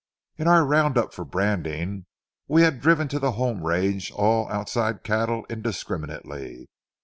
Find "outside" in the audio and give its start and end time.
4.49-5.03